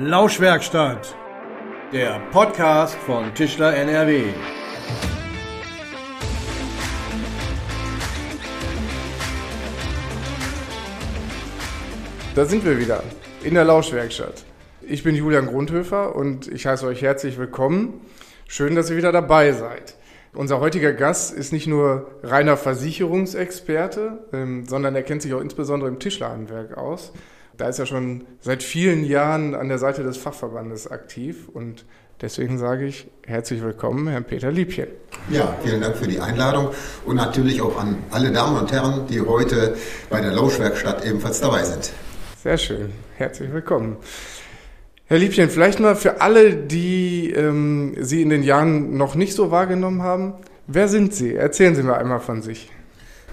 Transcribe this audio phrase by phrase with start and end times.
[0.00, 1.14] Lauschwerkstatt,
[1.92, 4.24] der Podcast von Tischler NRW.
[12.34, 13.04] Da sind wir wieder
[13.44, 14.44] in der Lauschwerkstatt.
[14.82, 18.00] Ich bin Julian Grundhöfer und ich heiße euch herzlich willkommen.
[18.48, 19.94] Schön, dass ihr wieder dabei seid.
[20.32, 25.88] Unser heutiger Gast ist nicht nur reiner Versicherungsexperte, ähm, sondern er kennt sich auch insbesondere
[25.88, 27.12] im Tischlerhandwerk aus.
[27.56, 31.84] Da ist er schon seit vielen Jahren an der Seite des Fachverbandes aktiv und
[32.20, 34.88] deswegen sage ich herzlich willkommen, Herrn Peter Liebchen.
[35.30, 36.70] Ja, vielen Dank für die Einladung
[37.04, 39.76] und natürlich auch an alle Damen und Herren, die heute
[40.10, 41.92] bei der Lauschwerkstatt ebenfalls dabei sind.
[42.42, 43.98] Sehr schön, herzlich willkommen.
[45.06, 49.52] Herr Liebchen, vielleicht mal für alle, die ähm, Sie in den Jahren noch nicht so
[49.52, 50.34] wahrgenommen haben,
[50.66, 51.34] wer sind Sie?
[51.34, 52.70] Erzählen Sie mir einmal von sich.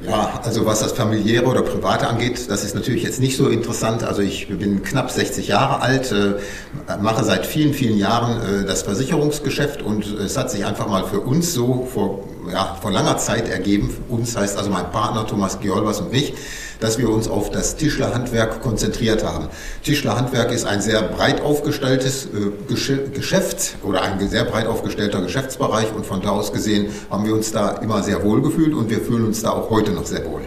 [0.04, 4.04] Ja, also was das familiäre oder private angeht, das ist natürlich jetzt nicht so interessant.
[4.04, 8.82] Also ich bin knapp 60 Jahre alt, äh, mache seit vielen, vielen Jahren äh, das
[8.82, 13.48] Versicherungsgeschäft und es hat sich einfach mal für uns so vor, ja, vor langer Zeit
[13.48, 13.96] ergeben.
[14.10, 16.34] Uns heißt also mein Partner Thomas Geolbers und ich,
[16.82, 19.48] dass wir uns auf das Tischlerhandwerk konzentriert haben.
[19.84, 26.06] Tischlerhandwerk ist ein sehr breit aufgestelltes äh, Geschäft oder ein sehr breit aufgestellter Geschäftsbereich und
[26.06, 29.26] von da aus gesehen haben wir uns da immer sehr wohl gefühlt und wir fühlen
[29.26, 30.42] uns da auch heute noch sehr wohl.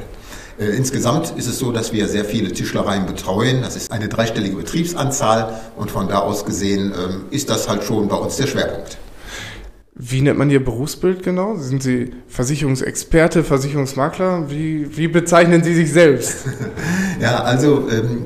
[0.58, 3.62] Äh, insgesamt ist es so, dass wir sehr viele Tischlereien betreuen.
[3.62, 8.08] Das ist eine dreistellige Betriebsanzahl und von da aus gesehen ähm, ist das halt schon
[8.08, 8.98] bei uns der Schwerpunkt.
[9.96, 11.56] Wie nennt man Ihr Berufsbild genau?
[11.56, 14.50] Sind Sie Versicherungsexperte, Versicherungsmakler?
[14.50, 16.46] Wie, wie bezeichnen Sie sich selbst?
[17.20, 18.24] ja, also ähm,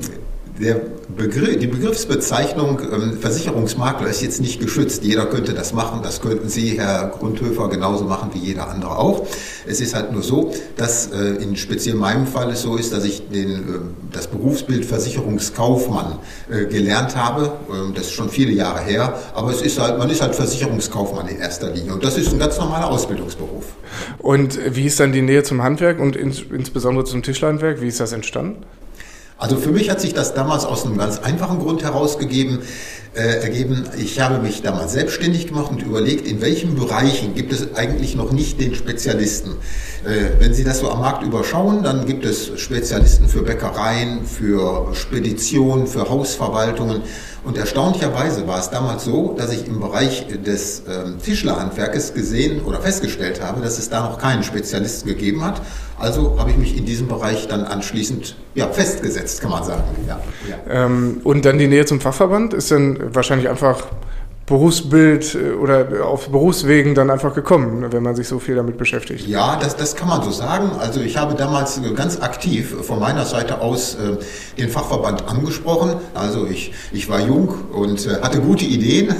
[1.15, 5.03] Begriff, die Begriffsbezeichnung ähm, Versicherungsmakler ist jetzt nicht geschützt.
[5.03, 6.01] Jeder könnte das machen.
[6.03, 9.25] Das könnten Sie, Herr Grundhöfer, genauso machen wie jeder andere auch.
[9.65, 13.05] Es ist halt nur so, dass äh, in speziell meinem Fall es so ist, dass
[13.05, 13.57] ich den, äh,
[14.11, 17.53] das Berufsbild Versicherungskaufmann äh, gelernt habe.
[17.71, 19.17] Ähm, das ist schon viele Jahre her.
[19.33, 21.93] Aber es ist halt, man ist halt Versicherungskaufmann in erster Linie.
[21.93, 23.65] Und das ist ein ganz normaler Ausbildungsberuf.
[24.17, 27.79] Und wie ist dann die Nähe zum Handwerk und ins, insbesondere zum Tischlerhandwerk?
[27.81, 28.63] Wie ist das entstanden?
[29.39, 32.59] Also für mich hat sich das damals aus einem ganz einfachen Grund herausgegeben,
[33.13, 33.85] ergeben.
[33.97, 38.31] Ich habe mich damals selbstständig gemacht und überlegt, in welchen Bereichen gibt es eigentlich noch
[38.31, 39.51] nicht den Spezialisten.
[40.05, 44.93] Äh, wenn Sie das so am Markt überschauen, dann gibt es Spezialisten für Bäckereien, für
[44.93, 47.01] Speditionen, für Hausverwaltungen.
[47.43, 52.81] Und erstaunlicherweise war es damals so, dass ich im Bereich des ähm, Tischlerhandwerkes gesehen oder
[52.81, 55.61] festgestellt habe, dass es da noch keinen Spezialisten gegeben hat.
[55.97, 59.83] Also habe ich mich in diesem Bereich dann anschließend ja, festgesetzt, kann man sagen.
[60.07, 60.85] Ja, ja.
[60.85, 63.83] Ähm, und dann die Nähe zum Fachverband ist dann wahrscheinlich einfach
[64.49, 69.27] Berufsbild äh, oder auf Berufswegen dann einfach gekommen, wenn man sich so viel damit beschäftigt?
[69.27, 70.71] Ja, das, das kann man so sagen.
[70.79, 74.17] Also ich habe damals ganz aktiv von meiner Seite aus äh,
[74.57, 75.93] den Fachverband angesprochen.
[76.15, 79.13] Also ich, ich war jung und äh, hatte gute Ideen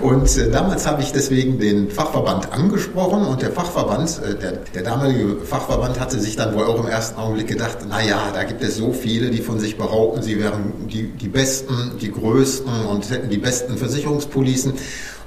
[0.00, 4.82] und äh, damals habe ich deswegen den Fachverband angesprochen und der Fachverband, äh, der, der
[4.82, 8.62] damalige Fachverband hatte sich dann wohl auch im ersten Augenblick gedacht, na ja, da gibt
[8.62, 13.10] es so viele, die von sich behaupten, sie wären die, die Besten, die Größten und
[13.10, 14.74] hätten die besten Versicherungspolitiken abschließen.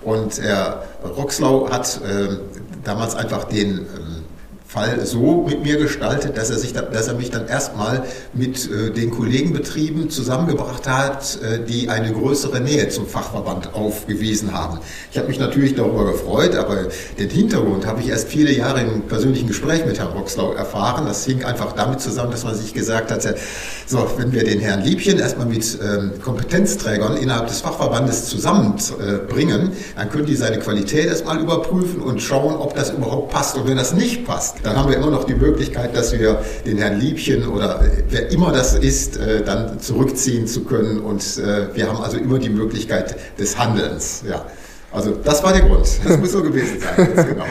[0.03, 2.37] Und Herr Roxlau hat äh,
[2.83, 3.85] damals einfach den ähm,
[4.67, 8.91] Fall so mit mir gestaltet, dass er, sich, dass er mich dann erstmal mit äh,
[8.91, 14.79] den Kollegenbetrieben zusammengebracht hat, äh, die eine größere Nähe zum Fachverband aufgewiesen haben.
[15.09, 19.03] Ich habe mich natürlich darüber gefreut, aber den Hintergrund habe ich erst viele Jahre im
[19.03, 21.05] persönlichen Gespräch mit Herrn Roxlau erfahren.
[21.05, 23.25] Das hing einfach damit zusammen, dass man sich gesagt hat,
[23.85, 30.09] so, wenn wir den Herrn Liebchen erstmal mit ähm, Kompetenzträgern innerhalb des Fachverbandes zusammenbringen, dann
[30.09, 33.55] können die seine Qualität erstmal überprüfen und schauen, ob das überhaupt passt.
[33.55, 36.77] Und wenn das nicht passt, dann haben wir immer noch die Möglichkeit, dass wir den
[36.77, 40.99] Herrn Liebchen oder wer immer das ist, äh, dann zurückziehen zu können.
[40.99, 44.23] Und äh, wir haben also immer die Möglichkeit des Handelns.
[44.27, 44.45] Ja.
[44.91, 45.87] Also das war der Grund.
[46.03, 47.09] Das muss so gewesen sein.
[47.15, 47.45] Genau.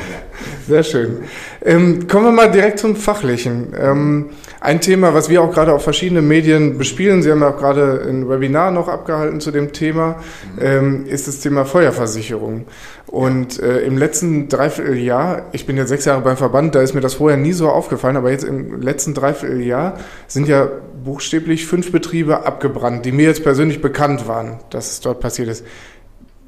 [0.67, 1.19] Sehr schön.
[1.65, 3.73] Ähm, kommen wir mal direkt zum Fachlichen.
[3.79, 4.31] Ähm,
[4.61, 8.05] ein Thema, was wir auch gerade auf verschiedenen Medien bespielen, Sie haben ja auch gerade
[8.09, 10.17] ein Webinar noch abgehalten zu dem Thema,
[10.61, 12.67] ähm, ist das Thema Feuerversicherung.
[13.07, 17.01] Und äh, im letzten Dreivierteljahr, ich bin jetzt sechs Jahre beim Verband, da ist mir
[17.01, 20.69] das vorher nie so aufgefallen, aber jetzt im letzten Dreivierteljahr sind ja
[21.05, 25.65] buchstäblich fünf Betriebe abgebrannt, die mir jetzt persönlich bekannt waren, dass es dort passiert ist.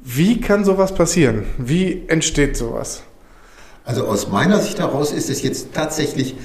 [0.01, 1.45] Wie kann sowas passieren?
[1.57, 3.03] Wie entsteht sowas?
[3.85, 6.35] Also aus meiner Sicht heraus ist es jetzt tatsächlich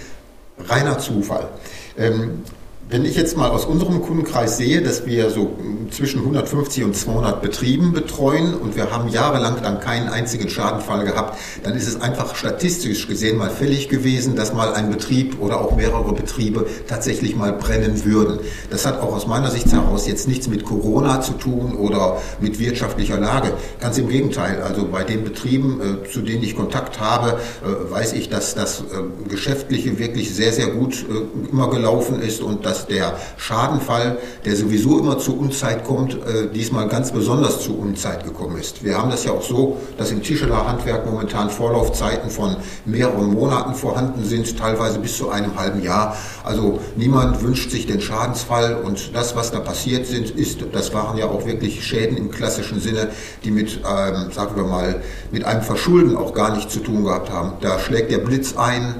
[0.58, 1.48] reiner Zufall.
[1.96, 2.42] Ähm,
[2.90, 5.56] wenn ich jetzt mal aus unserem Kundenkreis sehe, dass wir so
[5.90, 11.38] zwischen 150 und 200 Betrieben betreuen und wir haben jahrelang dann keinen einzigen Schadenfall gehabt,
[11.62, 15.76] dann ist es einfach statistisch gesehen mal fällig gewesen, dass mal ein Betrieb oder auch
[15.76, 18.40] mehrere Betriebe tatsächlich mal brennen würden.
[18.70, 22.58] Das hat auch aus meiner Sicht heraus jetzt nichts mit Corona zu tun oder mit
[22.58, 23.52] wirtschaftlicher Lage.
[23.80, 24.62] Ganz im Gegenteil.
[24.62, 28.80] Also bei den Betrieben, äh, zu denen ich Kontakt habe, äh, weiß ich, dass das
[28.80, 31.04] äh, Geschäftliche wirklich sehr, sehr gut
[31.50, 36.88] immer gelaufen ist und dass der Schadenfall, der sowieso immer zu Unzeit kommt, äh, diesmal
[36.88, 38.84] ganz besonders zu Unzeit gekommen ist.
[38.84, 44.24] Wir haben das ja auch so, dass im Tischlerhandwerk momentan Vorlaufzeiten von mehreren Monaten vorhanden
[44.24, 46.16] sind, teilweise bis zu einem halben Jahr.
[46.42, 51.16] Also niemand wünscht sich den Schadensfall und das, was da passiert sind, ist, das waren
[51.16, 53.08] ja auch wirklich Schäden im klassischen Sinne,
[53.44, 57.30] die mit, ähm, sagen wir mal, mit einem Verschulden auch gar nichts zu tun gehabt
[57.30, 57.52] haben.
[57.60, 58.96] Da schlägt der Blitz ein,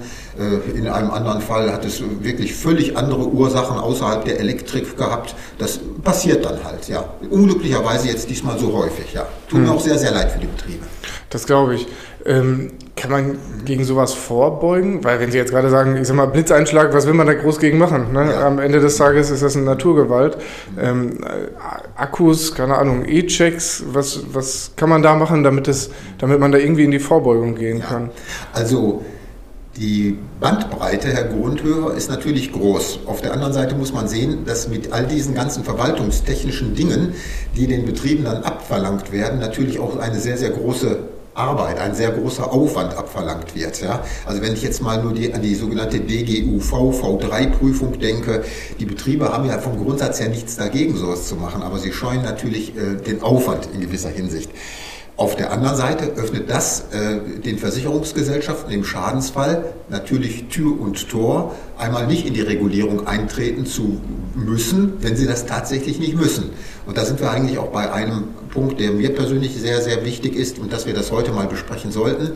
[0.75, 5.35] in einem anderen Fall hat es wirklich völlig andere Ursachen außerhalb der Elektrik gehabt.
[5.59, 7.05] Das passiert dann halt, ja.
[7.31, 9.27] Unglücklicherweise jetzt diesmal so häufig, ja.
[9.49, 9.77] Tut mir hm.
[9.77, 10.85] auch sehr, sehr leid für die Betriebe.
[11.31, 11.87] Das glaube ich.
[12.27, 15.05] Ähm, kann man gegen sowas vorbeugen?
[15.05, 17.59] Weil wenn Sie jetzt gerade sagen, ich sag mal, Blitzeinschlag, was will man da groß
[17.59, 18.13] gegen machen?
[18.13, 18.31] Ne?
[18.31, 18.47] Ja.
[18.47, 20.39] Am Ende des Tages ist das eine Naturgewalt.
[20.81, 21.19] Ähm,
[21.97, 26.59] Akkus, keine Ahnung, E-Checks, was, was kann man da machen, damit, es, damit man da
[26.59, 27.87] irgendwie in die Vorbeugung gehen ja.
[27.87, 28.11] kann?
[28.53, 29.05] Also
[29.76, 33.00] die Bandbreite, Herr Grundhörer, ist natürlich groß.
[33.06, 37.15] Auf der anderen Seite muss man sehen, dass mit all diesen ganzen verwaltungstechnischen Dingen,
[37.56, 40.99] die den Betrieben dann abverlangt werden, natürlich auch eine sehr, sehr große
[41.35, 43.81] Arbeit, ein sehr großer Aufwand abverlangt wird.
[43.81, 44.05] Ja?
[44.25, 46.73] Also wenn ich jetzt mal nur die, an die sogenannte DGUV
[47.03, 48.44] V3-Prüfung denke,
[48.79, 52.23] die Betriebe haben ja vom Grundsatz her nichts dagegen, sowas zu machen, aber sie scheuen
[52.23, 54.50] natürlich äh, den Aufwand in gewisser Hinsicht.
[55.17, 61.55] Auf der anderen Seite öffnet das äh, den Versicherungsgesellschaften im Schadensfall natürlich Tür und Tor,
[61.79, 64.01] einmal nicht in die Regulierung eintreten zu
[64.35, 66.51] müssen, wenn sie das tatsächlich nicht müssen.
[66.85, 70.35] Und da sind wir eigentlich auch bei einem Punkt, der mir persönlich sehr, sehr wichtig
[70.35, 72.33] ist und dass wir das heute mal besprechen sollten.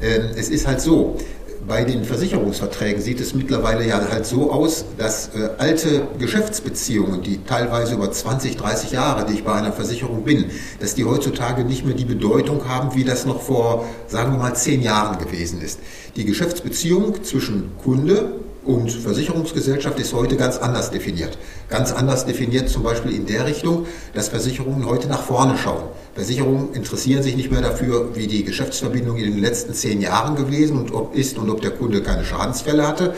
[0.00, 1.16] Äh, es ist halt so,
[1.66, 7.44] bei den Versicherungsverträgen sieht es mittlerweile ja halt so aus, dass äh, alte Geschäftsbeziehungen, die
[7.44, 10.46] teilweise über 20, 30 Jahre, die ich bei einer Versicherung bin,
[10.80, 14.54] dass die heutzutage nicht mehr die Bedeutung haben, wie das noch vor, sagen wir mal,
[14.54, 15.80] zehn Jahren gewesen ist.
[16.16, 18.32] Die Geschäftsbeziehung zwischen Kunde
[18.64, 21.38] und Versicherungsgesellschaft ist heute ganz anders definiert.
[21.68, 25.84] Ganz anders definiert zum Beispiel in der Richtung, dass Versicherungen heute nach vorne schauen.
[26.14, 30.78] Versicherungen interessieren sich nicht mehr dafür, wie die Geschäftsverbindung in den letzten zehn Jahren gewesen
[30.78, 33.14] und ob ist und ob der Kunde keine Schadensfälle hatte.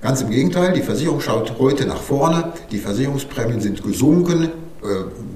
[0.00, 4.48] Ganz im Gegenteil, die Versicherung schaut heute nach vorne, die Versicherungsprämien sind gesunken,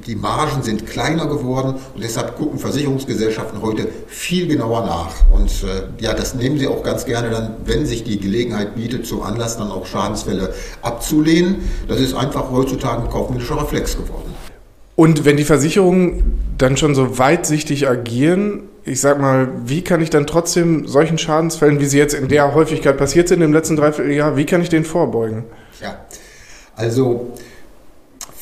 [0.06, 5.11] die Margen sind kleiner geworden und deshalb gucken Versicherungsgesellschaften heute viel genauer nach.
[5.32, 9.06] Und äh, ja, das nehmen sie auch ganz gerne dann, wenn sich die Gelegenheit bietet,
[9.06, 11.56] zum Anlass dann auch Schadensfälle abzulehnen.
[11.88, 14.35] Das ist einfach heutzutage ein kaufmännischer Reflex geworden.
[14.96, 20.11] Und wenn die Versicherungen dann schon so weitsichtig agieren, ich sag mal, wie kann ich
[20.11, 24.37] dann trotzdem solchen Schadensfällen, wie sie jetzt in der Häufigkeit passiert sind im letzten Dreivierteljahr,
[24.37, 25.44] wie kann ich denen vorbeugen?
[25.81, 25.99] Ja,
[26.76, 27.32] also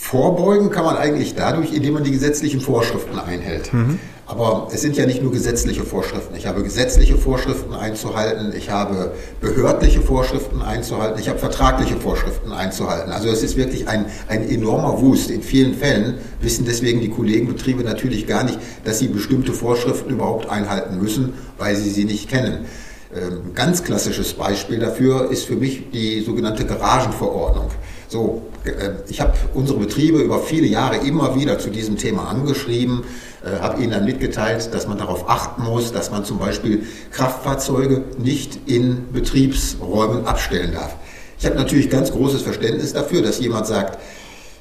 [0.03, 3.73] Vorbeugen kann man eigentlich dadurch, indem man die gesetzlichen Vorschriften einhält.
[3.73, 4.01] Mhm.
[4.27, 6.35] Aber es sind ja nicht nur gesetzliche Vorschriften.
[6.35, 13.13] Ich habe gesetzliche Vorschriften einzuhalten, ich habe behördliche Vorschriften einzuhalten, ich habe vertragliche Vorschriften einzuhalten.
[13.13, 15.31] Also es ist wirklich ein, ein enormer Wust.
[15.31, 20.51] In vielen Fällen wissen deswegen die Kollegenbetriebe natürlich gar nicht, dass sie bestimmte Vorschriften überhaupt
[20.51, 22.67] einhalten müssen, weil sie sie nicht kennen.
[23.15, 27.71] Ein ähm, ganz klassisches Beispiel dafür ist für mich die sogenannte Garagenverordnung.
[28.13, 33.05] So, äh, ich habe unsere Betriebe über viele Jahre immer wieder zu diesem Thema angeschrieben,
[33.43, 38.05] äh, habe ihnen dann mitgeteilt, dass man darauf achten muss, dass man zum Beispiel Kraftfahrzeuge
[38.19, 40.95] nicht in Betriebsräumen abstellen darf.
[41.39, 43.99] Ich habe natürlich ganz großes Verständnis dafür, dass jemand sagt,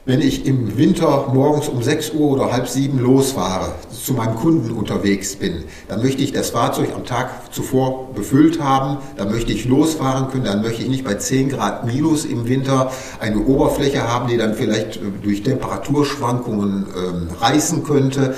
[0.04, 4.72] wenn ich im Winter morgens um 6 Uhr oder halb sieben losfahre, zu meinem Kunden
[4.72, 9.66] unterwegs bin, dann möchte ich das Fahrzeug am Tag zuvor befüllt haben, dann möchte ich
[9.66, 14.28] losfahren können, dann möchte ich nicht bei 10 Grad minus im Winter eine Oberfläche haben,
[14.28, 18.34] die dann vielleicht äh, durch Temperaturschwankungen äh, reißen könnte.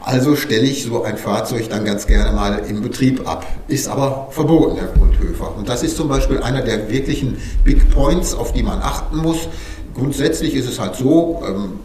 [0.00, 3.46] Also stelle ich so ein Fahrzeug dann ganz gerne mal im Betrieb ab.
[3.68, 5.54] Ist aber verboten, Herr Grundhöfer.
[5.56, 9.48] Und das ist zum Beispiel einer der wirklichen Big Points, auf die man achten muss
[9.94, 11.80] grundsätzlich ist es halt so, ähm,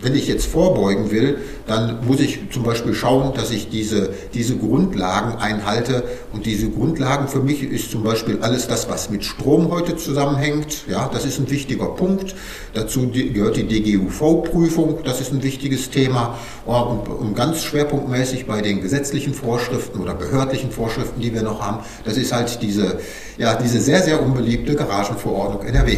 [0.00, 4.56] wenn ich jetzt vorbeugen will, dann muss ich zum Beispiel schauen, dass ich diese, diese
[4.56, 6.04] Grundlagen einhalte.
[6.32, 10.84] Und diese Grundlagen für mich ist zum Beispiel alles das, was mit Strom heute zusammenhängt.
[10.88, 12.36] Ja, das ist ein wichtiger Punkt.
[12.74, 16.38] Dazu gehört die DGUV-Prüfung, das ist ein wichtiges Thema.
[16.64, 21.78] Und, und ganz schwerpunktmäßig bei den gesetzlichen Vorschriften oder behördlichen Vorschriften, die wir noch haben,
[22.04, 23.00] das ist halt diese,
[23.36, 25.96] ja, diese sehr, sehr unbeliebte Garagenverordnung NRW.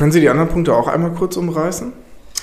[0.00, 1.92] Können Sie die anderen Punkte auch einmal kurz umreißen?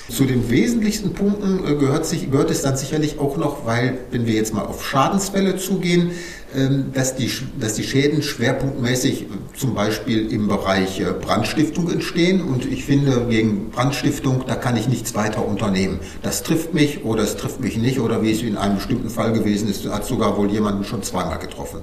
[0.08, 4.28] Zu den wesentlichsten Punkten äh, gehört, sich, gehört es dann sicherlich auch noch, weil, wenn
[4.28, 6.12] wir jetzt mal auf Schadensfälle zugehen,
[6.54, 12.42] ähm, dass die, dass die Schäden schwerpunktmäßig äh, zum Beispiel im Bereich äh, Brandstiftung entstehen.
[12.42, 15.98] Und ich finde, gegen Brandstiftung, da kann ich nichts weiter unternehmen.
[16.22, 19.32] Das trifft mich oder es trifft mich nicht oder wie es in einem bestimmten Fall
[19.32, 21.80] gewesen ist, hat sogar wohl jemanden schon zweimal getroffen.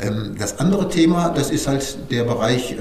[0.00, 2.74] Ähm, das andere Thema, das ist halt der Bereich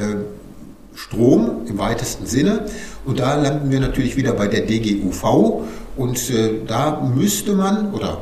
[1.00, 2.66] Strom im weitesten Sinne.
[3.06, 5.64] Und da landen wir natürlich wieder bei der DGUV.
[5.96, 8.22] Und äh, da müsste man, oder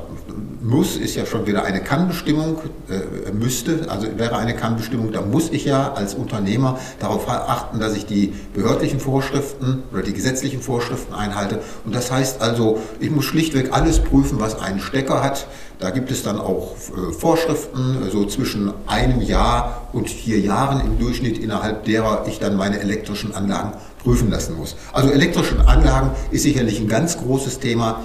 [0.62, 2.58] muss ist ja schon wieder eine Kannbestimmung,
[2.90, 7.96] äh, müsste, also wäre eine Kannbestimmung, da muss ich ja als Unternehmer darauf achten, dass
[7.96, 11.62] ich die behördlichen Vorschriften oder die gesetzlichen Vorschriften einhalte.
[11.86, 15.48] Und das heißt also, ich muss schlichtweg alles prüfen, was einen Stecker hat.
[15.80, 21.00] Da gibt es dann auch äh, Vorschriften, so zwischen einem Jahr und vier Jahren im
[21.00, 23.74] Durchschnitt, innerhalb derer ich dann meine elektrischen Anlagen
[24.04, 24.76] prüfen lassen muss.
[24.94, 28.04] Also elektrische Anlagen ist sicherlich ein ganz großes Thema.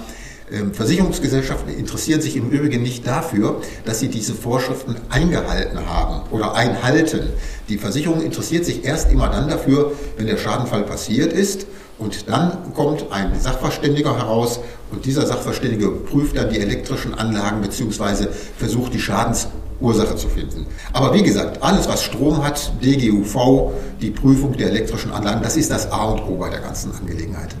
[0.51, 6.53] Ähm, Versicherungsgesellschaften interessieren sich im Übrigen nicht dafür, dass sie diese Vorschriften eingehalten haben oder
[6.53, 7.29] einhalten.
[7.69, 11.65] Die Versicherung interessiert sich erst immer dann dafür, wenn der Schadenfall passiert ist
[11.97, 14.59] und dann kommt ein Sachverständiger heraus
[14.91, 18.27] und dieser Sachverständige prüft dann die elektrischen Anlagen bzw.
[18.57, 20.65] versucht die Schadensursache zu finden.
[20.91, 23.71] Aber wie gesagt, alles was Strom hat, DGUV,
[24.01, 27.55] die Prüfung der elektrischen Anlagen, das ist das A und O bei der ganzen Angelegenheit.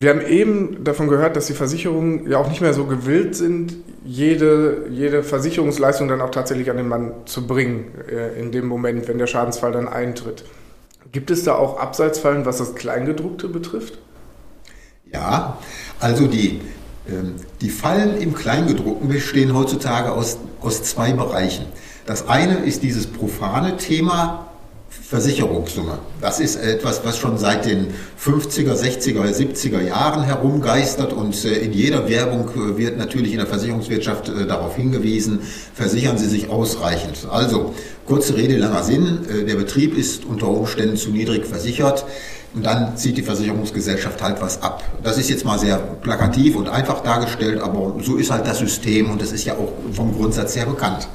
[0.00, 3.76] Wir haben eben davon gehört, dass die Versicherungen ja auch nicht mehr so gewillt sind,
[4.04, 9.08] jede, jede Versicherungsleistung dann auch tatsächlich an den Mann zu bringen, äh, in dem Moment,
[9.08, 10.44] wenn der Schadensfall dann eintritt.
[11.10, 13.98] Gibt es da auch Abseitsfallen, was das Kleingedruckte betrifft?
[15.12, 15.58] Ja,
[15.98, 16.60] also die,
[17.08, 21.66] ähm, die Fallen im Kleingedruckten bestehen heutzutage aus, aus zwei Bereichen.
[22.06, 24.47] Das eine ist dieses profane Thema
[25.08, 26.00] Versicherungssumme.
[26.20, 31.72] Das ist etwas, was schon seit den 50er, 60er, 70er Jahren herumgeistert und äh, in
[31.72, 35.40] jeder Werbung äh, wird natürlich in der Versicherungswirtschaft äh, darauf hingewiesen,
[35.72, 37.26] versichern Sie sich ausreichend.
[37.30, 37.74] Also,
[38.04, 42.04] kurze Rede, langer Sinn, der Betrieb ist unter Umständen zu niedrig versichert
[42.54, 44.82] und dann zieht die Versicherungsgesellschaft halt was ab.
[45.02, 49.10] Das ist jetzt mal sehr plakativ und einfach dargestellt, aber so ist halt das System
[49.10, 51.08] und das ist ja auch vom Grundsatz her bekannt.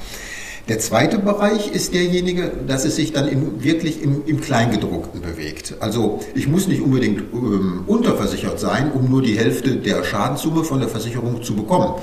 [0.70, 5.75] Der zweite Bereich ist derjenige, dass es sich dann in, wirklich im, im, Kleingedruckten bewegt.
[5.82, 10.79] Also ich muss nicht unbedingt ähm, unterversichert sein, um nur die Hälfte der Schadenssumme von
[10.79, 11.96] der Versicherung zu bekommen.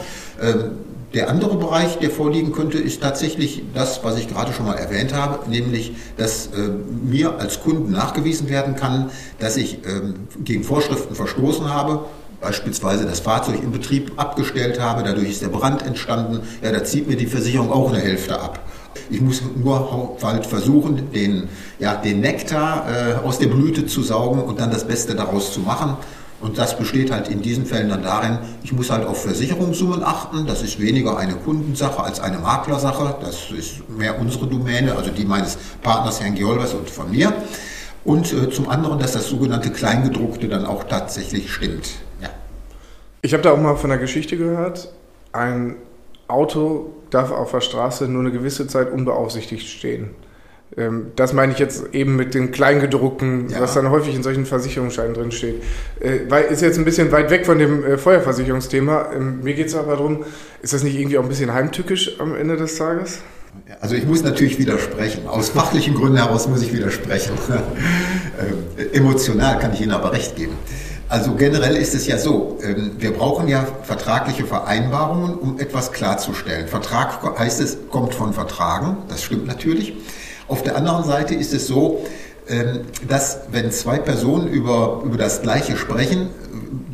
[0.43, 0.73] Ähm,
[1.15, 5.15] der andere Bereich, der vorliegen könnte, ist tatsächlich das, was ich gerade schon mal erwähnt
[5.15, 6.69] habe, nämlich, dass äh,
[7.03, 10.15] mir als Kunden nachgewiesen werden kann, dass ich ähm,
[10.45, 12.05] gegen Vorschriften verstoßen habe
[12.41, 17.09] beispielsweise das Fahrzeug im Betrieb abgestellt habe, dadurch ist der Brand entstanden, ja, da zieht
[17.09, 18.61] mir die Versicherung auch eine Hälfte ab.
[19.09, 24.43] Ich muss nur halt versuchen, den, ja, den Nektar äh, aus der Blüte zu saugen
[24.43, 25.97] und dann das Beste daraus zu machen.
[26.41, 30.47] Und das besteht halt in diesen Fällen dann darin, ich muss halt auf Versicherungssummen achten.
[30.47, 33.17] Das ist weniger eine Kundensache als eine Maklersache.
[33.21, 37.33] Das ist mehr unsere Domäne, also die meines Partners Herrn Geolvers und von mir.
[38.05, 41.91] Und äh, zum anderen, dass das sogenannte Kleingedruckte dann auch tatsächlich stimmt.
[43.23, 44.93] Ich habe da auch mal von der Geschichte gehört.
[45.33, 45.77] Ein
[46.27, 50.11] Auto darf auf der Straße nur eine gewisse Zeit unbeaufsichtigt stehen.
[50.77, 53.61] Ähm, das meine ich jetzt eben mit den Kleingedruckten, ja.
[53.61, 55.63] was dann häufig in solchen Versicherungsscheinen drin steht.
[56.01, 59.11] Äh, ist jetzt ein bisschen weit weg von dem äh, Feuerversicherungsthema.
[59.15, 60.25] Ähm, mir geht es aber darum,
[60.63, 63.21] ist das nicht irgendwie auch ein bisschen heimtückisch am Ende des Tages?
[63.81, 65.27] Also ich muss natürlich widersprechen.
[65.27, 67.33] Aus fachlichen Gründen heraus muss ich widersprechen.
[67.49, 70.53] ähm, emotional kann ich Ihnen aber recht geben.
[71.11, 76.69] Also generell ist es ja so, ähm, wir brauchen ja vertragliche Vereinbarungen, um etwas klarzustellen.
[76.69, 79.95] Vertrag heißt es, kommt von Vertragen, das stimmt natürlich.
[80.47, 82.07] Auf der anderen Seite ist es so,
[82.49, 86.31] ähm, dass wenn zwei Personen über, über das Gleiche sprechen,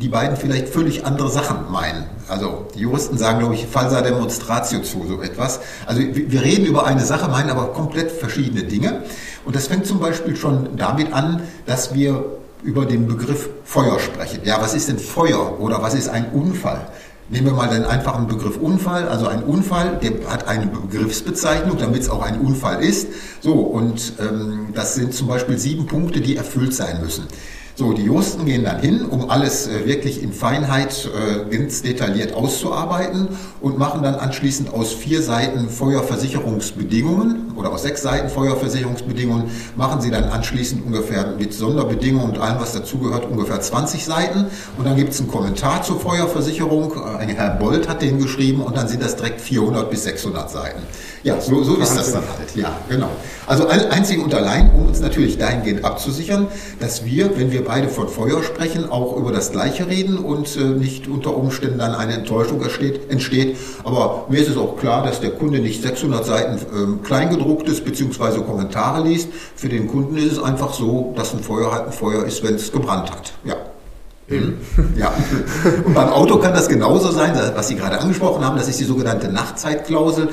[0.01, 2.05] die beiden vielleicht völlig andere Sachen meinen.
[2.27, 5.59] Also die Juristen sagen, glaube ich, falsa demonstratio zu, so etwas.
[5.85, 9.03] Also wir reden über eine Sache, meinen aber komplett verschiedene Dinge.
[9.45, 12.25] Und das fängt zum Beispiel schon damit an, dass wir
[12.63, 14.41] über den Begriff Feuer sprechen.
[14.43, 16.87] Ja, was ist denn Feuer oder was ist ein Unfall?
[17.29, 19.07] Nehmen wir mal den einfachen Begriff Unfall.
[19.07, 23.07] Also ein Unfall, der hat eine Begriffsbezeichnung, damit es auch ein Unfall ist.
[23.41, 27.27] So, und ähm, das sind zum Beispiel sieben Punkte, die erfüllt sein müssen.
[27.77, 32.33] So, die Juristen gehen dann hin, um alles äh, wirklich in Feinheit äh, ganz detailliert
[32.33, 33.27] auszuarbeiten
[33.61, 40.09] und machen dann anschließend aus vier Seiten Feuerversicherungsbedingungen oder aus sechs Seiten Feuerversicherungsbedingungen, machen Sie
[40.09, 44.45] dann anschließend ungefähr mit Sonderbedingungen und allem, was dazugehört, ungefähr 20 Seiten.
[44.79, 46.99] Und dann gibt es einen Kommentar zur Feuerversicherung.
[47.03, 50.81] Ein Herr Bolt hat den geschrieben und dann sind das direkt 400 bis 600 Seiten.
[51.23, 52.55] Ja, so, so ist das dann halt.
[52.55, 53.09] Ja, genau.
[53.47, 56.47] Also einzig und allein, um uns natürlich dahingehend abzusichern,
[56.79, 60.61] dass wir, wenn wir beide von Feuer sprechen, auch über das Gleiche reden und äh,
[60.63, 63.57] nicht unter Umständen dann eine Enttäuschung entsteht, entsteht.
[63.83, 68.39] Aber mir ist es auch klar, dass der Kunde nicht 600 Seiten ähm, Kleingedrucktes bzw.
[68.41, 69.29] Kommentare liest.
[69.55, 72.55] Für den Kunden ist es einfach so, dass ein Feuer halt ein Feuer ist, wenn
[72.55, 73.33] es gebrannt hat.
[73.43, 73.57] Ja.
[74.29, 74.57] Mhm.
[74.97, 75.13] Ja,
[75.85, 78.83] und beim Auto kann das genauso sein, was Sie gerade angesprochen haben, das ist die
[78.83, 80.29] sogenannte Nachtzeitklausel.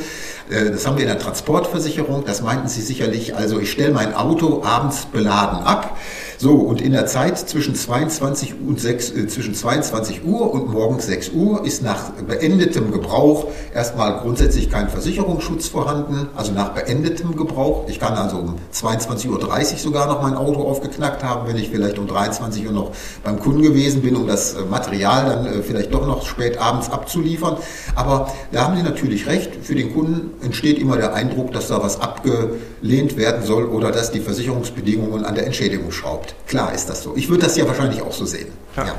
[0.51, 3.37] Äh, das haben wir in der Transportversicherung, das meinten Sie sicherlich.
[3.37, 5.97] Also ich stelle mein Auto abends beladen ab.
[6.45, 11.07] So, und in der Zeit zwischen 22, und 6, äh, zwischen 22 Uhr und morgens
[11.07, 17.89] 6 Uhr ist nach beendetem Gebrauch erstmal grundsätzlich kein Versicherungsschutz vorhanden, also nach beendetem Gebrauch.
[17.89, 21.99] Ich kann also um 22.30 Uhr sogar noch mein Auto aufgeknackt haben, wenn ich vielleicht
[21.99, 22.91] um 23 Uhr noch
[23.23, 26.91] beim Kunden gewesen bin, um das äh, Material dann äh, vielleicht doch noch spät abends
[26.91, 27.57] abzuliefern.
[27.95, 31.83] Aber da haben Sie natürlich recht, für den Kunden entsteht immer der Eindruck, dass da
[31.83, 36.34] was abgelehnt werden soll oder dass die Versicherungsbedingungen an der Entschädigung schraubt.
[36.47, 37.15] Klar ist das so.
[37.17, 38.49] Ich würde das ja wahrscheinlich auch so sehen.
[38.77, 38.87] Ja.
[38.87, 38.95] Ja.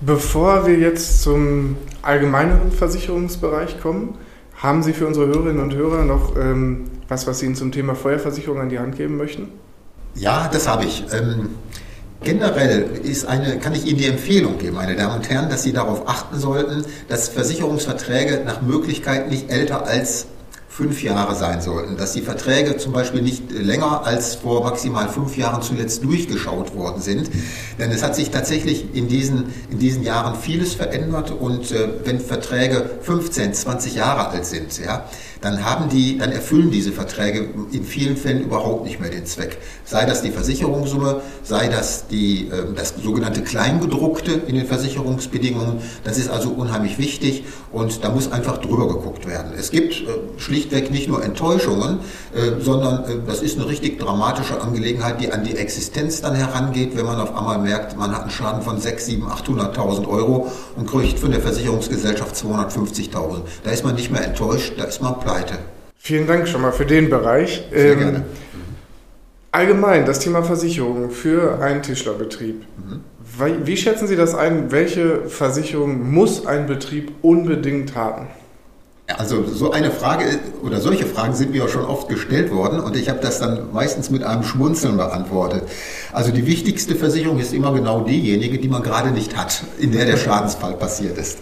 [0.00, 4.18] Bevor wir jetzt zum allgemeineren Versicherungsbereich kommen,
[4.56, 7.94] haben Sie für unsere Hörerinnen und Hörer noch ähm, was, was Sie Ihnen zum Thema
[7.94, 9.48] Feuerversicherung an die Hand geben möchten?
[10.14, 11.04] Ja, das habe ich.
[11.12, 11.50] Ähm,
[12.22, 15.72] generell ist eine, kann ich Ihnen die Empfehlung geben, meine Damen und Herren, dass Sie
[15.72, 20.26] darauf achten sollten, dass Versicherungsverträge nach Möglichkeit nicht älter als
[20.72, 25.36] fünf Jahre sein sollten, dass die Verträge zum Beispiel nicht länger als vor maximal fünf
[25.36, 27.30] Jahren zuletzt durchgeschaut worden sind.
[27.78, 32.20] Denn es hat sich tatsächlich in diesen, in diesen Jahren vieles verändert und äh, wenn
[32.20, 35.04] Verträge 15, 20 Jahre alt sind, ja,
[35.42, 39.58] dann haben die, dann erfüllen diese Verträge in vielen Fällen überhaupt nicht mehr den Zweck.
[39.84, 45.78] Sei das die Versicherungssumme, sei das die, ähm, das sogenannte Kleingedruckte in den Versicherungsbedingungen.
[46.04, 49.52] Das ist also unheimlich wichtig und da muss einfach drüber geguckt werden.
[49.58, 50.04] Es gibt äh,
[50.38, 51.98] schlichtweg nicht nur Enttäuschungen,
[52.34, 56.96] äh, sondern äh, das ist eine richtig dramatische Angelegenheit, die an die Existenz dann herangeht,
[56.96, 60.88] wenn man auf einmal merkt, man hat einen Schaden von 6, 7, 800.000 Euro und
[60.88, 63.40] kriegt von der Versicherungsgesellschaft 250.000.
[63.64, 65.58] Da ist man nicht mehr enttäuscht, da ist man platt weiter.
[65.98, 67.64] Vielen Dank schon mal für den Bereich.
[67.70, 68.24] Sehr ähm, gerne.
[69.52, 72.64] Allgemein das Thema Versicherung für einen Tischlerbetrieb.
[72.78, 73.00] Mhm.
[73.64, 74.72] Wie schätzen Sie das ein?
[74.72, 78.28] Welche Versicherung muss ein Betrieb unbedingt haben?
[79.18, 80.24] Also so eine Frage
[80.62, 83.72] oder solche Fragen sind mir auch schon oft gestellt worden und ich habe das dann
[83.72, 85.64] meistens mit einem Schmunzeln beantwortet.
[86.12, 90.06] Also die wichtigste Versicherung ist immer genau diejenige, die man gerade nicht hat, in der
[90.06, 91.38] der Schadensfall passiert ist.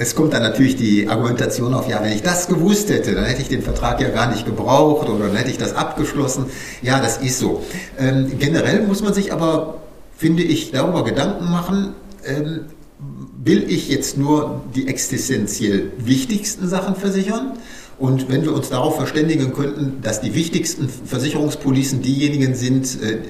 [0.00, 3.42] Es kommt dann natürlich die Argumentation auf, ja, wenn ich das gewusst hätte, dann hätte
[3.42, 6.46] ich den Vertrag ja gar nicht gebraucht oder dann hätte ich das abgeschlossen.
[6.82, 7.64] Ja, das ist so.
[7.98, 9.82] Ähm, generell muss man sich aber,
[10.16, 12.66] finde ich, darüber Gedanken machen, ähm,
[13.42, 17.54] will ich jetzt nur die existenziell wichtigsten Sachen versichern?
[17.98, 23.20] Und wenn wir uns darauf verständigen könnten, dass die wichtigsten Versicherungspolicen diejenigen sind, äh, äh,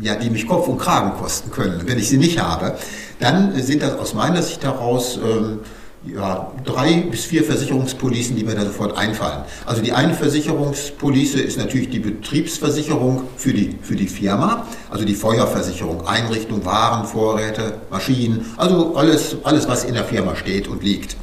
[0.00, 2.76] ja, die mich Kopf und Kragen kosten können, wenn ich sie nicht habe,
[3.18, 5.56] dann sind das aus meiner Sicht heraus äh,
[6.06, 9.44] ja, drei bis vier Versicherungspolicen, die mir da sofort einfallen.
[9.66, 15.14] Also die eine Versicherungspolice ist natürlich die Betriebsversicherung für die, für die Firma, also die
[15.14, 21.16] Feuerversicherung, Einrichtung, Waren, Vorräte, Maschinen, also alles, alles, was in der Firma steht und liegt.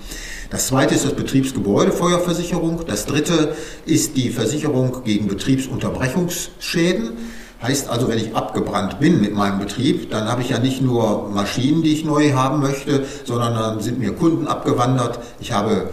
[0.49, 2.85] Das zweite ist das Betriebsgebäudefeuerversicherung.
[2.87, 7.17] Das dritte ist die Versicherung gegen Betriebsunterbrechungsschäden.
[7.61, 11.29] Heißt also, wenn ich abgebrannt bin mit meinem Betrieb, dann habe ich ja nicht nur
[11.29, 15.19] Maschinen, die ich neu haben möchte, sondern dann sind mir Kunden abgewandert.
[15.39, 15.89] Ich habe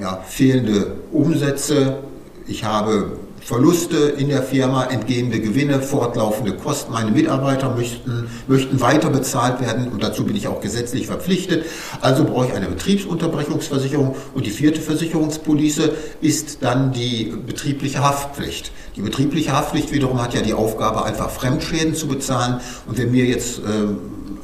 [0.00, 1.98] ja, fehlende Umsätze,
[2.46, 6.92] ich habe Verluste in der Firma, entgehende Gewinne, fortlaufende Kosten.
[6.92, 11.66] Meine Mitarbeiter möchten, möchten weiter bezahlt werden und dazu bin ich auch gesetzlich verpflichtet.
[12.00, 18.70] Also brauche ich eine Betriebsunterbrechungsversicherung und die vierte Versicherungspolice ist dann die betriebliche Haftpflicht.
[18.94, 23.24] Die betriebliche Haftpflicht wiederum hat ja die Aufgabe, einfach Fremdschäden zu bezahlen und wenn mir
[23.24, 23.62] jetzt äh,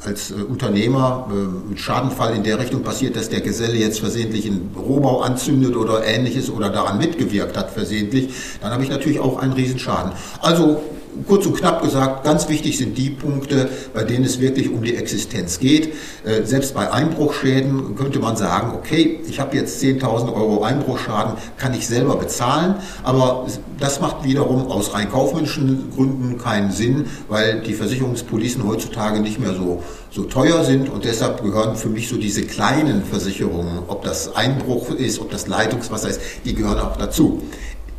[0.05, 4.45] als äh, Unternehmer äh, mit Schadenfall in der Richtung passiert, dass der Geselle jetzt versehentlich
[4.45, 9.37] einen Rohbau anzündet oder ähnliches oder daran mitgewirkt hat versehentlich, dann habe ich natürlich auch
[9.39, 10.11] einen Riesenschaden.
[10.41, 10.81] Also
[11.27, 14.95] kurz und knapp gesagt, ganz wichtig sind die Punkte, bei denen es wirklich um die
[14.95, 15.93] Existenz geht.
[16.23, 21.73] Äh, selbst bei Einbruchschäden könnte man sagen, okay, ich habe jetzt 10.000 Euro Einbruchschaden, kann
[21.73, 23.47] ich selber bezahlen, aber
[23.79, 29.53] das macht wiederum aus rein kaufmännischen Gründen keinen Sinn, weil die Versicherungspolicen heutzutage nicht mehr
[29.53, 34.35] so, so teuer sind und deshalb gehören für mich so diese kleinen Versicherungen, ob das
[34.35, 37.41] Einbruch ist, ob das Leitungswasser ist, die gehören auch dazu.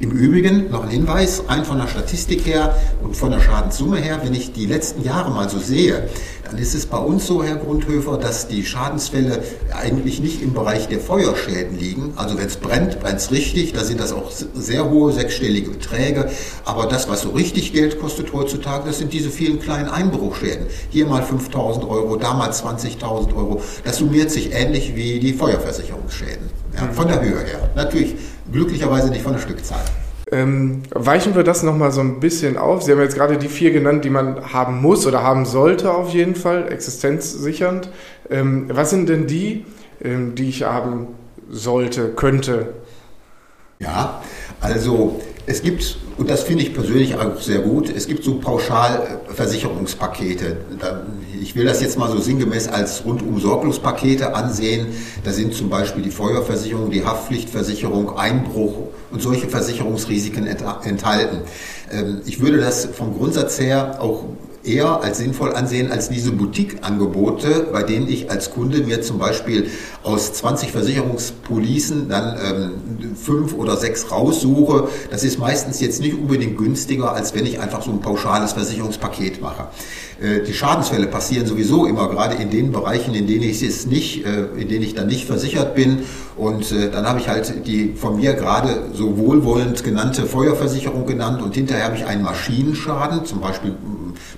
[0.01, 4.21] Im Übrigen noch ein Hinweis, rein von der Statistik her und von der Schadenssumme her,
[4.25, 6.09] wenn ich die letzten Jahre mal so sehe,
[6.43, 9.43] dann ist es bei uns so, Herr Grundhöfer, dass die Schadensfälle
[9.75, 12.15] eigentlich nicht im Bereich der Feuerschäden liegen.
[12.17, 16.31] Also wenn es brennt, brennt es richtig, da sind das auch sehr hohe sechsstellige Beträge.
[16.65, 20.67] Aber das, was so richtig Geld kostet heutzutage, das sind diese vielen kleinen Einbruchschäden.
[20.89, 23.61] Hier mal 5.000 Euro, da mal 20.000 Euro.
[23.85, 26.49] Das summiert sich ähnlich wie die Feuerversicherungsschäden.
[26.75, 27.71] Ja, von der Höhe her.
[27.75, 28.15] Natürlich
[28.53, 29.81] glücklicherweise nicht von der Stückzahl.
[30.33, 32.83] Ähm, weichen wir das nochmal so ein bisschen auf.
[32.83, 36.11] Sie haben jetzt gerade die vier genannt, die man haben muss oder haben sollte auf
[36.11, 37.91] jeden Fall, existenzsichernd.
[38.31, 39.65] Ähm, was sind denn die,
[40.03, 41.09] ähm, die ich haben
[41.51, 42.75] sollte, könnte?
[43.81, 44.23] Ja,
[44.61, 50.59] also es gibt, und das finde ich persönlich auch sehr gut, es gibt so Pauschalversicherungspakete.
[51.43, 54.87] Ich will das jetzt mal so sinngemäß als rundum Sorglospakete ansehen.
[55.25, 61.39] Da sind zum Beispiel die Feuerversicherung, die Haftpflichtversicherung, Einbruch und solche Versicherungsrisiken enthalten.
[61.91, 64.27] Ähm, ich würde das vom Grundsatz her auch
[64.63, 69.71] eher als sinnvoll ansehen als diese Boutique-Angebote, bei denen ich als Kunde mir zum Beispiel
[70.03, 74.89] aus 20 Versicherungspolicen dann ähm, fünf oder sechs raussuche.
[75.11, 79.41] Das ist meistens jetzt nicht unbedingt günstiger, als wenn ich einfach so ein pauschales Versicherungspaket
[79.41, 79.69] mache.
[80.21, 84.27] Äh, die Schadensfälle passieren sowieso immer gerade in den Bereichen, in denen ich es nicht,
[84.27, 86.01] äh, in denen ich dann nicht versichert bin.
[86.37, 91.43] Und äh, dann habe ich halt die von mir gerade so wohlwollend genannte Feuerversicherung genannt
[91.43, 93.75] und hinterher habe ich einen Maschinenschaden, zum Beispiel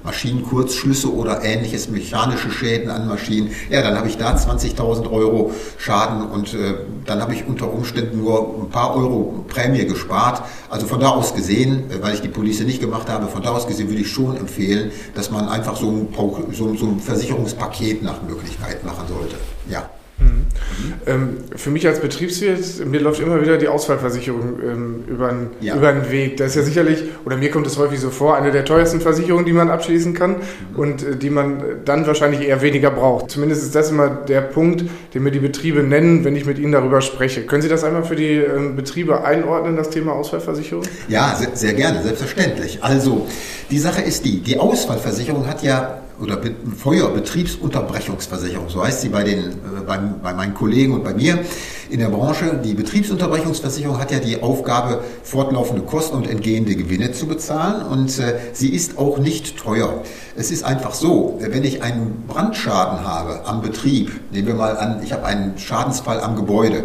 [0.04, 3.50] Maschinenkurzschlüsse oder ähnliches, mechanische Schäden an Maschinen.
[3.70, 6.74] Ja, dann habe ich da 20.000 Euro Schaden und äh,
[7.06, 10.42] dann habe ich unter Umständen nur ein paar Euro Prämie gespart.
[10.70, 13.50] Also von da aus gesehen, äh, weil ich die Police nicht gemacht habe, von da
[13.50, 16.08] aus gesehen würde ich schon empfehlen, dass man einfach so ein,
[16.52, 19.36] so, so ein Versicherungspaket nach Möglichkeit machen sollte.
[19.68, 19.88] Ja.
[20.22, 20.92] Mhm.
[21.06, 25.76] Ähm, für mich als Betriebswirt, mir läuft immer wieder die Ausfallversicherung ähm, über, ja.
[25.76, 26.36] den Weg.
[26.36, 29.44] Das ist ja sicherlich, oder mir kommt es häufig so vor, eine der teuersten Versicherungen,
[29.44, 30.78] die man abschließen kann mhm.
[30.78, 33.30] und äh, die man dann wahrscheinlich eher weniger braucht.
[33.30, 36.72] Zumindest ist das immer der Punkt, den mir die Betriebe nennen, wenn ich mit ihnen
[36.72, 37.42] darüber spreche.
[37.42, 40.84] Können Sie das einmal für die ähm, Betriebe einordnen, das Thema Ausfallversicherung?
[41.08, 42.78] Ja, sehr, sehr gerne, selbstverständlich.
[42.82, 43.26] Also,
[43.70, 46.38] die Sache ist die, die Ausfallversicherung hat ja oder
[46.78, 49.52] Feuerbetriebsunterbrechungsversicherung, so heißt sie bei, den, äh,
[49.86, 51.40] bei, bei meinen Kollegen und bei mir
[51.90, 52.60] in der Branche.
[52.64, 58.38] Die Betriebsunterbrechungsversicherung hat ja die Aufgabe, fortlaufende Kosten und entgehende Gewinne zu bezahlen und äh,
[58.52, 60.02] sie ist auch nicht teuer.
[60.36, 65.02] Es ist einfach so, wenn ich einen Brandschaden habe am Betrieb, nehmen wir mal an,
[65.02, 66.84] ich habe einen Schadensfall am Gebäude,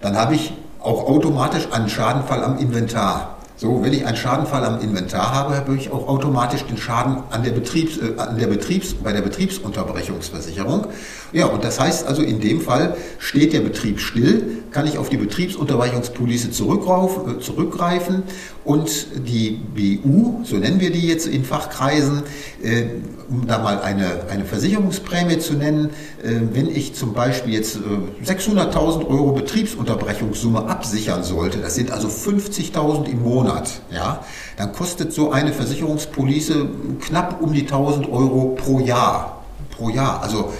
[0.00, 3.35] dann habe ich auch automatisch einen Schadenfall am Inventar.
[3.58, 7.42] So, wenn ich einen Schadenfall am Inventar habe, habe ich auch automatisch den Schaden an
[7.42, 10.88] der Betriebs, äh, an der Betriebs, bei der Betriebsunterbrechungsversicherung.
[11.32, 15.08] Ja, und das heißt also, in dem Fall steht der Betrieb still, kann ich auf
[15.08, 18.24] die Betriebsunterbrechungspolice äh, zurückgreifen
[18.66, 22.24] und die BU, so nennen wir die jetzt in Fachkreisen,
[22.62, 22.84] äh,
[23.28, 25.90] um da mal eine, eine Versicherungsprämie zu nennen,
[26.22, 32.08] äh, wenn ich zum Beispiel jetzt äh, 600.000 Euro Betriebsunterbrechungssumme absichern sollte, das sind also
[32.08, 34.24] 50.000 im Monat, ja,
[34.56, 36.68] dann kostet so eine Versicherungspolice
[37.00, 39.45] knapp um die 1000 Euro pro Jahr
[39.76, 40.22] pro Jahr.
[40.22, 40.52] Also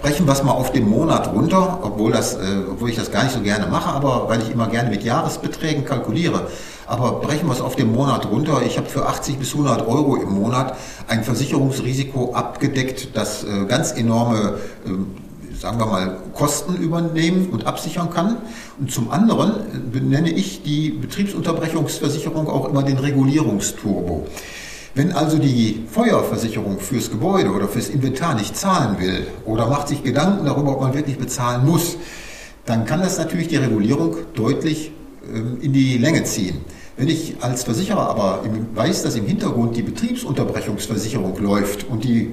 [0.00, 2.38] brechen wir es mal auf den Monat runter, obwohl, das, äh,
[2.70, 5.84] obwohl ich das gar nicht so gerne mache, aber weil ich immer gerne mit Jahresbeträgen
[5.84, 6.48] kalkuliere.
[6.86, 8.62] Aber brechen wir es auf den Monat runter.
[8.66, 10.76] Ich habe für 80 bis 100 Euro im Monat
[11.08, 14.90] ein Versicherungsrisiko abgedeckt, das äh, ganz enorme äh,
[15.58, 18.38] sagen wir mal, Kosten übernehmen und absichern kann.
[18.80, 24.26] Und zum anderen benenne ich die Betriebsunterbrechungsversicherung auch immer den Regulierungsturbo.
[24.94, 30.02] Wenn also die Feuerversicherung fürs Gebäude oder fürs Inventar nicht zahlen will oder macht sich
[30.02, 31.96] Gedanken darüber, ob man wirklich bezahlen muss,
[32.66, 34.92] dann kann das natürlich die Regulierung deutlich
[35.24, 36.60] ähm, in die Länge ziehen.
[36.98, 42.30] Wenn ich als Versicherer aber weiß, dass im Hintergrund die Betriebsunterbrechungsversicherung läuft und die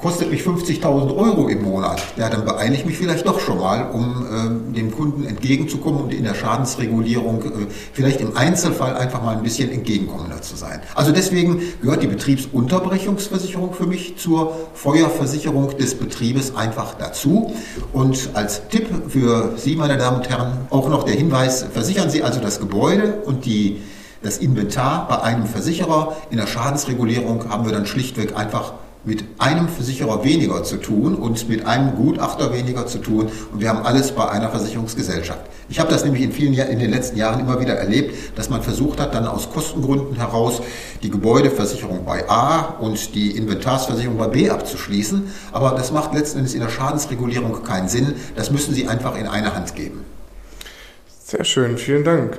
[0.00, 3.90] kostet mich 50.000 Euro im Monat, ja, dann beeile ich mich vielleicht doch schon mal,
[3.90, 9.36] um äh, dem Kunden entgegenzukommen und in der Schadensregulierung äh, vielleicht im Einzelfall einfach mal
[9.36, 10.80] ein bisschen entgegenkommender zu sein.
[10.94, 17.52] Also deswegen gehört die Betriebsunterbrechungsversicherung für mich zur Feuerversicherung des Betriebes einfach dazu.
[17.92, 22.22] Und als Tipp für Sie, meine Damen und Herren, auch noch der Hinweis, versichern Sie
[22.22, 23.80] also das Gebäude und die
[24.22, 26.16] das Inventar bei einem Versicherer.
[26.30, 28.72] In der Schadensregulierung haben wir dann schlichtweg einfach
[29.08, 33.70] mit einem Versicherer weniger zu tun und mit einem Gutachter weniger zu tun und wir
[33.70, 35.40] haben alles bei einer Versicherungsgesellschaft.
[35.70, 38.62] Ich habe das nämlich in vielen in den letzten Jahren immer wieder erlebt, dass man
[38.62, 40.60] versucht hat, dann aus Kostengründen heraus
[41.02, 46.52] die Gebäudeversicherung bei A und die Inventarsversicherung bei B abzuschließen, aber das macht letzten Endes
[46.52, 48.12] in der Schadensregulierung keinen Sinn.
[48.36, 50.04] Das müssen Sie einfach in eine Hand geben.
[51.24, 52.38] Sehr schön, vielen Dank.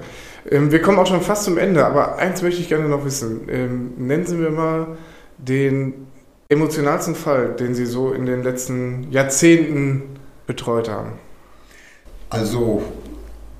[0.51, 3.41] Ähm, wir kommen auch schon fast zum Ende, aber eins möchte ich gerne noch wissen.
[3.49, 4.97] Ähm, nennen Sie mir mal
[5.39, 6.08] den
[6.49, 10.01] emotionalsten Fall, den Sie so in den letzten Jahrzehnten
[10.47, 11.13] betreut haben.
[12.31, 12.81] Also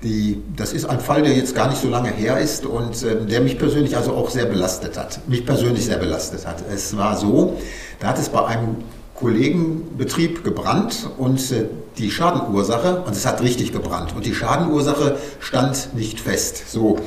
[0.02, 3.26] die, das ist ein Fall, der jetzt gar nicht so lange her ist und äh,
[3.26, 5.20] der mich persönlich also auch sehr belastet hat.
[5.28, 6.64] Mich persönlich sehr belastet hat.
[6.72, 7.60] Es war so,
[8.00, 8.76] da hat es bei einem
[9.14, 15.94] Kollegenbetrieb gebrannt und äh, die Schadenursache, und es hat richtig gebrannt, und die Schadenursache stand
[15.94, 16.72] nicht fest.
[16.72, 16.98] So.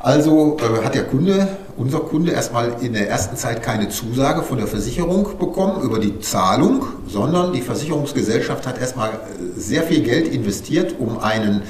[0.00, 4.58] Also äh, hat der Kunde, unser Kunde, erstmal in der ersten Zeit keine Zusage von
[4.58, 10.28] der Versicherung bekommen über die Zahlung, sondern die Versicherungsgesellschaft hat erstmal äh, sehr viel Geld
[10.28, 11.62] investiert, um einen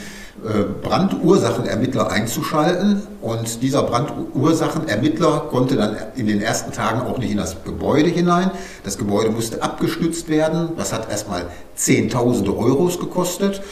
[0.45, 3.03] äh, Brandursachenermittler einzuschalten.
[3.21, 8.51] Und dieser Brandursachenermittler konnte dann in den ersten Tagen auch nicht in das Gebäude hinein.
[8.83, 10.71] Das Gebäude musste abgestützt werden.
[10.77, 13.63] Das hat erstmal Zehntausende Euros gekostet.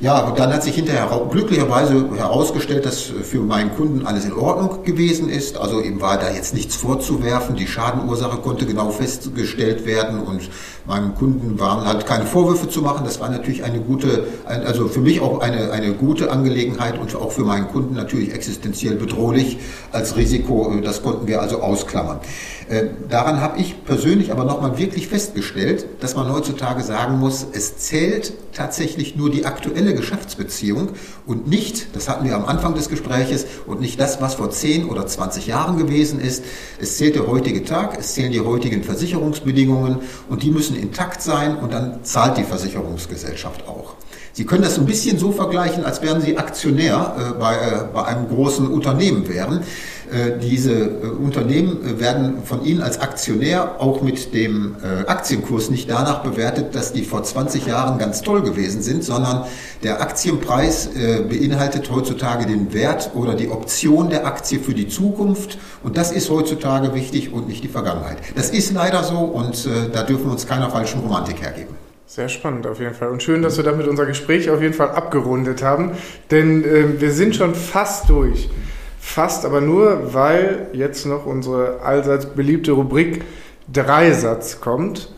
[0.00, 4.84] Ja, und dann hat sich hinterher glücklicherweise herausgestellt, dass für meinen Kunden alles in Ordnung
[4.84, 5.58] gewesen ist.
[5.58, 7.56] Also ihm war da jetzt nichts vorzuwerfen.
[7.56, 10.50] Die Schadenursache konnte genau festgestellt werden und
[10.86, 13.04] meinem Kunden waren halt keine Vorwürfe zu machen.
[13.04, 17.32] Das war natürlich eine gute, also für mich auch eine, eine gute Angelegenheit und auch
[17.32, 19.58] für meinen Kunden natürlich existenziell bedrohlich
[19.90, 20.72] als Risiko.
[20.80, 22.20] Das konnten wir also ausklammern.
[22.68, 27.78] Äh, daran habe ich persönlich aber nochmal wirklich festgestellt, dass man heutzutage sagen muss, es
[27.78, 30.90] zählt tatsächlich nur die aktuelle Geschäftsbeziehung
[31.26, 34.88] und nicht, das hatten wir am Anfang des Gespräches, und nicht das, was vor 10
[34.88, 36.44] oder 20 Jahren gewesen ist.
[36.80, 39.98] Es zählt der heutige Tag, es zählen die heutigen Versicherungsbedingungen
[40.28, 43.94] und die müssen intakt sein und dann zahlt die Versicherungsgesellschaft auch.
[44.32, 48.04] Sie können das ein bisschen so vergleichen, als wären Sie Aktionär äh, bei, äh, bei
[48.04, 49.64] einem großen Unternehmen wären.
[50.10, 55.90] Äh, diese äh, Unternehmen äh, werden von Ihnen als Aktionär auch mit dem Aktienkurs nicht
[55.90, 59.44] danach bewertet, dass die vor 20 Jahren ganz toll gewesen sind, sondern
[59.82, 60.90] der Aktienpreis
[61.28, 66.30] beinhaltet heutzutage den Wert oder die Option der Aktie für die Zukunft und das ist
[66.30, 68.18] heutzutage wichtig und nicht die Vergangenheit.
[68.34, 71.74] Das ist leider so und da dürfen wir uns keiner falschen Romantik hergeben.
[72.06, 73.08] Sehr spannend auf jeden Fall.
[73.10, 75.92] Und schön, dass wir damit unser Gespräch auf jeden Fall abgerundet haben,
[76.30, 78.48] denn äh, wir sind schon fast durch.
[79.08, 83.24] Fast, aber nur, weil jetzt noch unsere allseits beliebte Rubrik
[83.72, 85.10] Dreisatz kommt.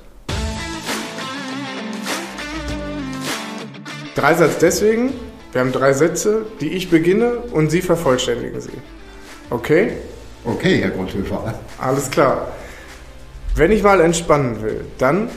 [4.14, 5.12] Dreisatz deswegen,
[5.50, 8.70] wir haben drei Sätze, die ich beginne und Sie vervollständigen sie.
[9.50, 9.94] Okay?
[10.44, 11.52] Okay, Herr Grundhöfer.
[11.76, 12.52] Alles klar.
[13.56, 15.28] Wenn ich mal entspannen will, dann?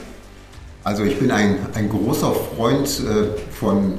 [0.84, 3.98] Also ich bin ein, ein großer Freund äh, von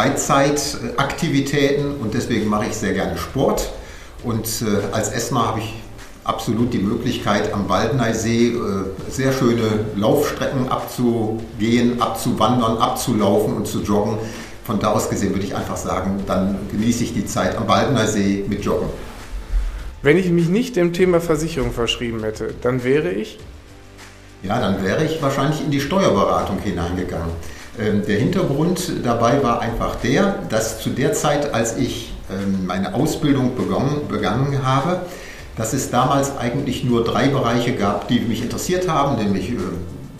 [0.00, 3.70] Freizeitaktivitäten und deswegen mache ich sehr gerne Sport.
[4.24, 5.74] Und äh, als ESMA habe ich
[6.24, 8.56] absolut die Möglichkeit, am Waldneisee äh,
[9.10, 14.16] sehr schöne Laufstrecken abzugehen, abzuwandern, abzulaufen und zu joggen.
[14.64, 18.44] Von da aus gesehen würde ich einfach sagen, dann genieße ich die Zeit am Waldneisee
[18.48, 18.88] mit Joggen.
[20.02, 23.38] Wenn ich mich nicht dem Thema Versicherung verschrieben hätte, dann wäre ich?
[24.42, 27.32] Ja, dann wäre ich wahrscheinlich in die Steuerberatung hineingegangen.
[27.80, 32.94] Ähm, der Hintergrund dabei war einfach der, dass zu der Zeit, als ich ähm, meine
[32.94, 35.00] Ausbildung begonnen, begangen habe,
[35.56, 39.56] dass es damals eigentlich nur drei Bereiche gab, die mich interessiert haben, nämlich äh,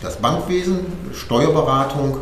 [0.01, 0.79] das Bankwesen,
[1.13, 2.17] Steuerberatung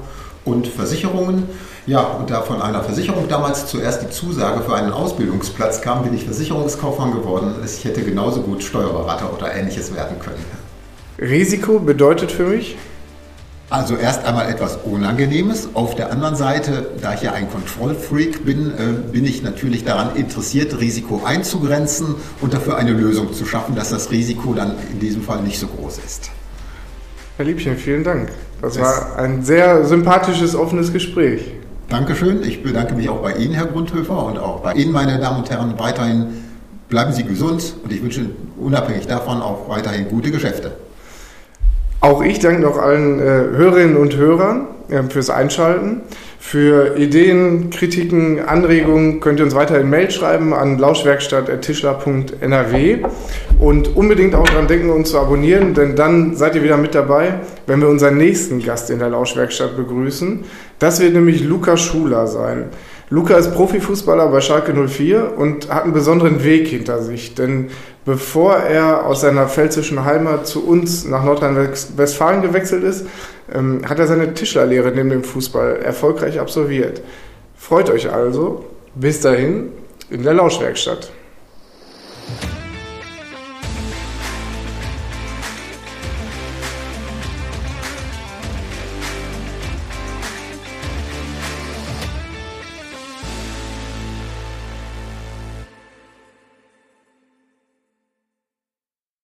[0.46, 1.44] und Versicherungen.
[1.86, 6.14] Ja, und da von einer Versicherung damals zuerst die Zusage für einen Ausbildungsplatz kam, bin
[6.14, 7.56] ich Versicherungskaufmann geworden.
[7.66, 10.44] Ich hätte genauso gut Steuerberater oder ähnliches werden können.
[11.20, 12.78] Risiko bedeutet für mich,
[13.70, 15.70] also erst einmal etwas Unangenehmes.
[15.76, 20.16] Auf der anderen Seite, da ich ja ein Kontrollfreak bin, äh, bin ich natürlich daran
[20.16, 25.22] interessiert, Risiko einzugrenzen und dafür eine Lösung zu schaffen, dass das Risiko dann in diesem
[25.22, 26.32] Fall nicht so groß ist.
[27.38, 28.30] Herr Liebchen, vielen Dank.
[28.62, 31.52] Das, das war ein sehr sympathisches, offenes Gespräch.
[31.90, 32.44] Dankeschön.
[32.44, 35.50] Ich bedanke mich auch bei Ihnen, Herr Grundhöfer, und auch bei Ihnen, meine Damen und
[35.50, 35.76] Herren.
[35.78, 36.28] Weiterhin
[36.90, 38.26] bleiben Sie gesund und ich wünsche
[38.60, 40.72] unabhängig davon auch weiterhin gute Geschäfte.
[42.02, 46.02] Auch ich danke noch allen äh, Hörerinnen und Hörern äh, fürs Einschalten.
[46.42, 53.00] Für Ideen, Kritiken, Anregungen könnt ihr uns weiterhin Mail schreiben an lauschwerkstatt.tischler.nrw
[53.60, 57.42] und unbedingt auch daran denken, uns zu abonnieren, denn dann seid ihr wieder mit dabei,
[57.68, 60.46] wenn wir unseren nächsten Gast in der Lauschwerkstatt begrüßen.
[60.80, 62.70] Das wird nämlich Luca Schuler sein.
[63.10, 67.70] Luca ist Profifußballer bei Schalke 04 und hat einen besonderen Weg hinter sich, denn
[68.06, 73.06] bevor er aus seiner pfälzischen Heimat zu uns nach Nordrhein-Westfalen gewechselt ist,
[73.54, 77.02] ähm, hat er seine Tischlerlehre neben dem Fußball erfolgreich absolviert.
[77.58, 78.66] Freut euch also.
[78.96, 79.72] Bis dahin
[80.10, 81.12] in der Lauschwerkstatt.